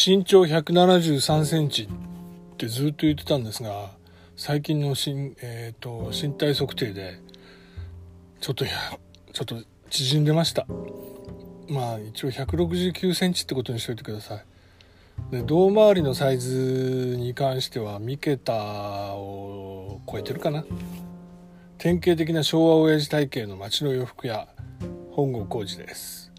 [0.00, 1.88] 身長173センチ
[2.52, 3.90] ってずっと言ってたんですが
[4.36, 7.18] 最近の身,、えーと、身体測定で
[8.40, 8.70] ちょっとや
[9.32, 9.56] ちょっと
[9.90, 10.68] 縮んでました。
[11.68, 14.44] まあ一応169センチってことにしといてください。
[15.32, 18.54] で胴回りのサイズに関しては3桁
[19.14, 20.64] を超えてるかな。
[21.78, 24.46] 典型的な昭和親父体型の街の洋服屋
[25.10, 26.30] 本郷浩二です。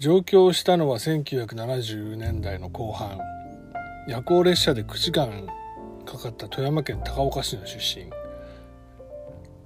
[0.00, 3.18] 上京したのは1970年代の後半。
[4.08, 5.46] 夜行列車で9時間
[6.06, 8.06] かかった富山県高岡市の出身。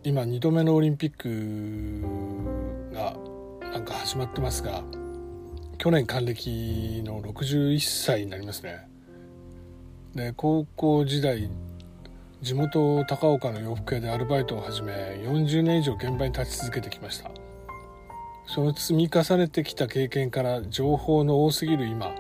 [0.03, 3.15] 今2度目のオリンピックが
[3.73, 4.83] なんか始まってますが
[5.79, 8.89] 去年還暦の61歳になりますね。
[10.17, 11.49] で高校時代
[12.43, 17.44] 地元高岡の洋服屋でアルバイトを始め40年以上現場に立ち続けてきました。
[18.47, 22.15] その積み重ねてきた経験から情報の多すぎる今。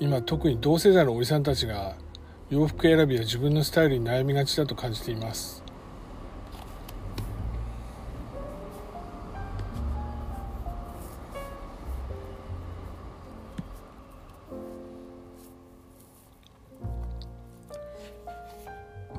[0.00, 1.96] 今特に同世代のおじさんたちが
[2.50, 5.62] 洋服選びや自分のスタイルに悩みがちだと感じています。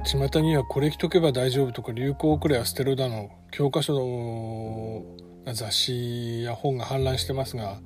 [0.05, 7.79] 巷にはこれ着とけば大丈夫とか流行遅れは捨てろだの教科書の雑誌や本が氾濫してますが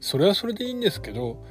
[0.00, 1.44] それはそれでいいんですけど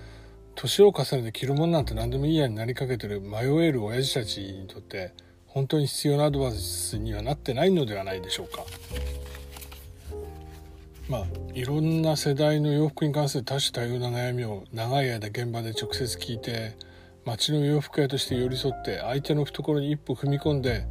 [0.56, 5.14] 年を重ねて着るものなんて何でもいいやになりかけてる迷える親父たちにとって
[5.48, 8.64] 本当に必要なアドバイスにはなってないのではないでしょうか。
[11.10, 16.78] まあいろんな世代の洋服に関する多種多様な悩みを長い間現場で直接聞いて
[17.26, 20.86] 街の洋服屋として寄り添って相手の懐に一歩踏み込んで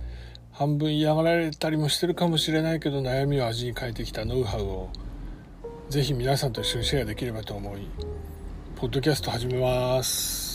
[0.60, 4.90] 半分嫌がられたりもしてるかもしれないけど悩みを味に変えてきたノウハウを
[5.88, 7.86] ぜひ皆さんと一緒にシェアできればと思い
[8.76, 10.49] ポッドキャスト始めます。